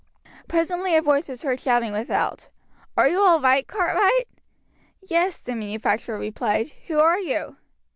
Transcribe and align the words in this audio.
Presently 0.47 0.95
a 0.95 1.01
voice 1.03 1.29
was 1.29 1.43
heard 1.43 1.59
shouting 1.59 1.91
without: 1.91 2.49
"Are 2.97 3.07
you 3.07 3.21
all 3.21 3.39
right, 3.39 3.67
Cartwright?" 3.67 4.25
"Yes," 4.99 5.37
the 5.39 5.53
manufacturer 5.55 6.17
replied. 6.17 6.69
"Who 6.87 6.97
are 6.99 7.19
you?" 7.19 7.57